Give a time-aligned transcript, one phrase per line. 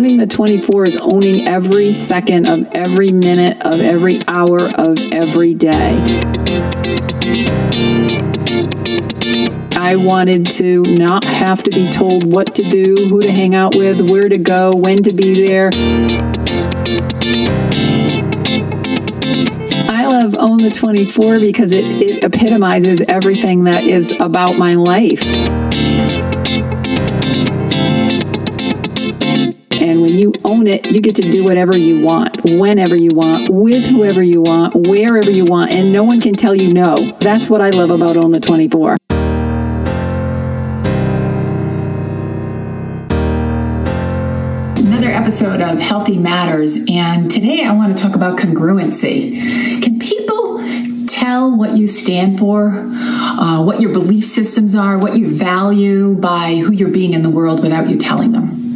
[0.00, 5.52] owning the 24 is owning every second of every minute of every hour of every
[5.52, 5.92] day.
[9.76, 13.76] I wanted to not have to be told what to do, who to hang out
[13.76, 15.70] with, where to go, when to be there.
[19.90, 26.29] I love Own the 24 because it, it epitomizes everything that is about my life.
[30.50, 34.42] Own it, you get to do whatever you want, whenever you want, with whoever you
[34.42, 36.96] want, wherever you want, and no one can tell you no.
[37.20, 38.96] That's what I love about Own the 24.
[44.84, 49.40] Another episode of Healthy Matters, and today I want to talk about congruency.
[49.82, 50.58] Can people
[51.06, 56.56] tell what you stand for, uh, what your belief systems are, what you value by
[56.56, 58.69] who you're being in the world without you telling them?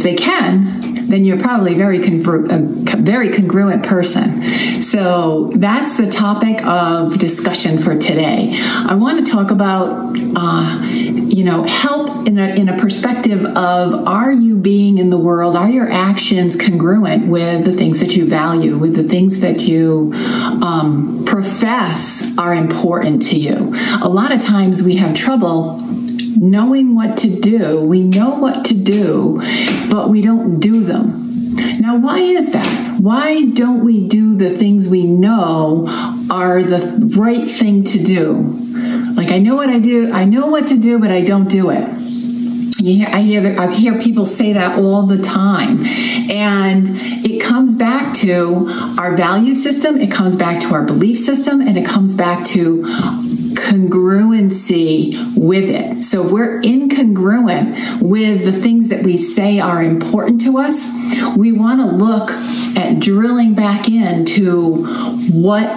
[0.00, 4.40] If they can, then you're probably very congru- a very congruent person.
[4.80, 8.48] So that's the topic of discussion for today.
[8.54, 14.08] I want to talk about, uh, you know, help in a, in a perspective of
[14.08, 18.26] are you being in the world, are your actions congruent with the things that you
[18.26, 20.14] value, with the things that you
[20.62, 23.74] um, profess are important to you?
[24.00, 25.78] A lot of times we have trouble
[26.36, 27.82] knowing what to do.
[27.84, 29.40] We know what to do,
[29.90, 31.28] but we don't do them.
[31.80, 33.00] Now, why is that?
[33.00, 35.86] Why don't we do the things we know
[36.30, 38.34] are the right thing to do?
[39.14, 41.70] Like, I know what I do, I know what to do, but I don't do
[41.70, 41.88] it.
[42.80, 45.84] You hear, I hear I hear people say that all the time,
[46.30, 50.00] and it comes back to our value system.
[50.00, 52.82] It comes back to our belief system, and it comes back to
[53.70, 56.02] congruency with it.
[56.02, 60.92] So if we're incongruent with the things that we say are important to us,
[61.36, 62.30] we want to look
[62.76, 64.84] at drilling back into
[65.32, 65.68] what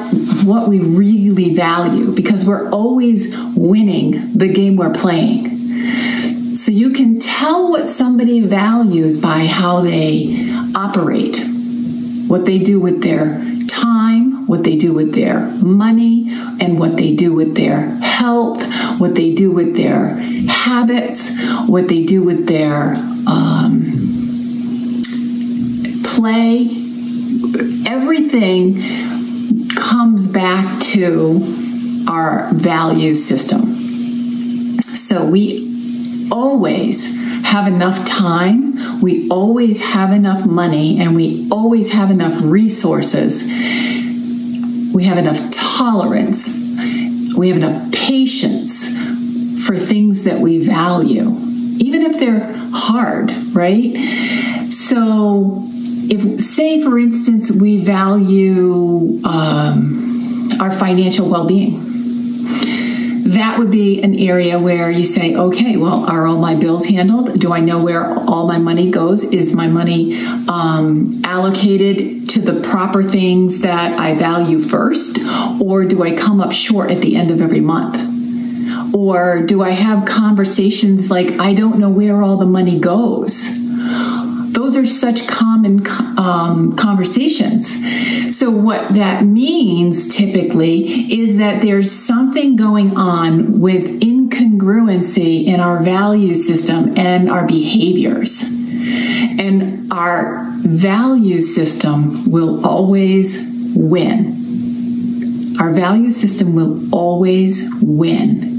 [0.43, 5.49] what we really value because we're always winning the game we're playing.
[6.55, 11.43] So you can tell what somebody values by how they operate,
[12.27, 16.27] what they do with their time, what they do with their money,
[16.59, 18.63] and what they do with their health,
[18.99, 20.15] what they do with their
[20.47, 21.31] habits,
[21.67, 22.95] what they do with their
[23.27, 23.83] um,
[26.03, 26.67] play.
[27.85, 28.81] Everything
[29.75, 34.81] comes back to our value system.
[34.81, 42.09] So we always have enough time, we always have enough money, and we always have
[42.09, 43.49] enough resources.
[44.93, 46.59] We have enough tolerance,
[47.35, 48.87] we have enough patience
[49.65, 51.35] for things that we value,
[51.79, 53.95] even if they're hard, right?
[54.71, 55.67] So,
[56.09, 61.81] if, say, for instance, we value um, our financial well being
[63.33, 67.39] that would be an area where you say, okay, well, are all my bills handled?
[67.39, 69.23] Do I know where all my money goes?
[69.23, 70.15] Is my money
[70.47, 75.19] um, allocated to the proper things that I value first?
[75.61, 78.09] Or do I come up short at the end of every month?
[78.93, 83.62] Or do I have conversations like, I don't know where all the money goes?
[84.63, 85.85] Those are such common
[86.17, 87.67] um, conversations.
[88.33, 95.83] So, what that means typically is that there's something going on with incongruency in our
[95.83, 98.53] value system and our behaviors.
[99.37, 105.57] And our value system will always win.
[105.59, 108.53] Our value system will always win.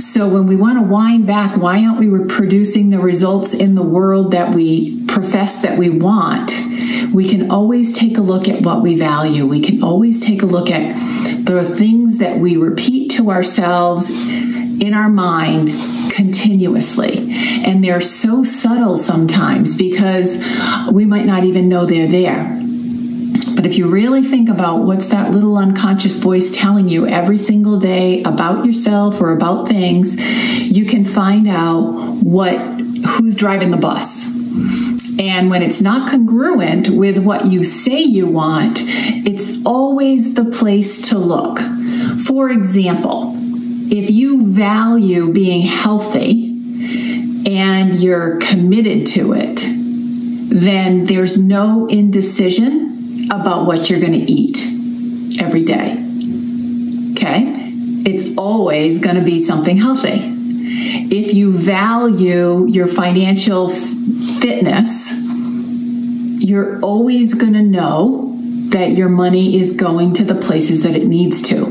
[0.00, 3.82] So when we want to wind back, why aren't we producing the results in the
[3.82, 6.52] world that we profess that we want?
[7.12, 9.44] We can always take a look at what we value.
[9.46, 10.94] We can always take a look at
[11.44, 14.10] the things that we repeat to ourselves
[14.80, 15.68] in our mind
[16.12, 17.32] continuously.
[17.64, 20.38] And they're so subtle sometimes because
[20.90, 22.56] we might not even know they're there.
[23.56, 27.78] But if you really think about what's that little unconscious voice telling you every single
[27.78, 30.16] day about yourself or about things,
[30.64, 31.82] you can find out
[32.22, 34.39] what who's driving the bus.
[35.20, 41.10] And when it's not congruent with what you say you want, it's always the place
[41.10, 41.58] to look.
[42.24, 43.34] For example,
[43.92, 46.46] if you value being healthy
[47.46, 49.60] and you're committed to it,
[50.52, 54.58] then there's no indecision about what you're going to eat
[55.38, 55.92] every day.
[57.12, 57.72] Okay?
[58.06, 60.18] It's always going to be something healthy.
[61.12, 63.68] If you value your financial
[64.40, 65.12] fitness,
[66.42, 68.36] you're always going to know
[68.70, 71.64] that your money is going to the places that it needs to.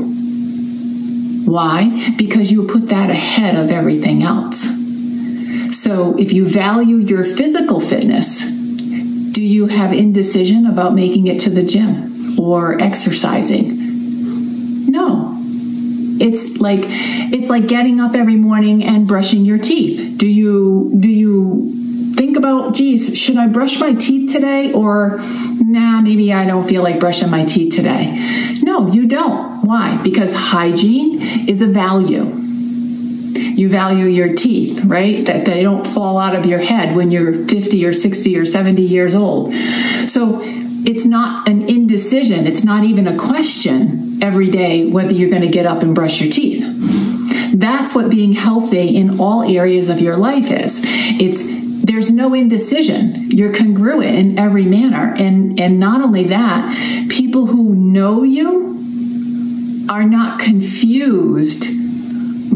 [1.50, 2.12] Why?
[2.16, 4.62] Because you put that ahead of everything else.
[5.76, 8.48] So if you value your physical fitness,
[9.32, 14.90] do you have indecision about making it to the gym or exercising?
[14.90, 15.36] No.
[16.20, 20.18] It's like it's like getting up every morning and brushing your teeth.
[20.18, 21.59] Do you do you
[22.70, 27.30] geez, should I brush my teeth today or nah, maybe I don't feel like brushing
[27.30, 28.58] my teeth today?
[28.62, 29.64] No, you don't.
[29.64, 30.00] Why?
[30.02, 32.24] Because hygiene is a value.
[32.24, 35.24] You value your teeth, right?
[35.26, 38.82] That they don't fall out of your head when you're 50 or 60 or 70
[38.82, 39.54] years old.
[40.06, 42.46] So it's not an indecision.
[42.46, 46.20] It's not even a question every day whether you're going to get up and brush
[46.20, 46.64] your teeth.
[47.52, 50.80] That's what being healthy in all areas of your life is.
[50.84, 51.59] It's
[51.90, 53.30] there's no indecision.
[53.32, 55.12] You're congruent in every manner.
[55.18, 61.66] And and not only that, people who know you are not confused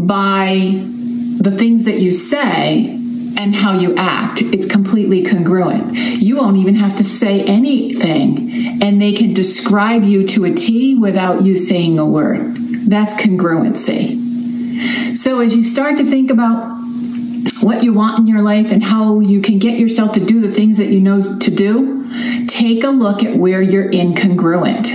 [0.06, 2.90] by the things that you say
[3.36, 4.40] and how you act.
[4.40, 5.94] It's completely congruent.
[5.96, 10.94] You won't even have to say anything, and they can describe you to a T
[10.94, 12.54] without you saying a word.
[12.86, 15.16] That's congruency.
[15.16, 16.83] So, as you start to think about
[17.62, 20.50] what you want in your life and how you can get yourself to do the
[20.50, 22.11] things that you know to do,
[22.46, 24.88] take a look at where you're incongruent.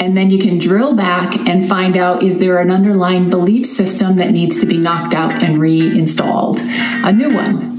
[0.00, 4.16] And then you can drill back and find out is there an underlying belief system
[4.16, 6.58] that needs to be knocked out and reinstalled?
[6.60, 7.78] A new one.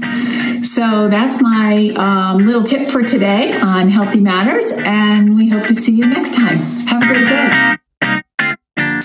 [0.64, 5.74] So that's my um, little tip for today on Healthy Matters, and we hope to
[5.74, 6.58] see you next time.
[6.86, 7.79] Have a great day.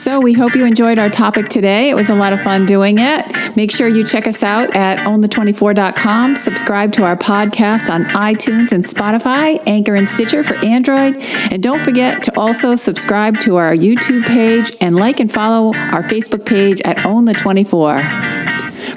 [0.06, 1.90] So we hope you enjoyed our topic today.
[1.90, 3.26] It was a lot of fun doing it.
[3.56, 6.36] Make sure you check us out at ownthe24.com.
[6.36, 11.18] Subscribe to our podcast on iTunes and Spotify, Anchor and Stitcher for Android.
[11.50, 16.04] And don't forget to also subscribe to our YouTube page and like and follow our
[16.04, 18.04] Facebook page at Own the 24.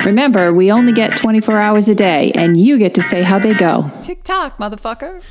[0.05, 3.55] Remember, we only get 24 hours a day, and you get to say how they
[3.55, 3.91] go.
[4.05, 5.25] TikTok, motherfucker.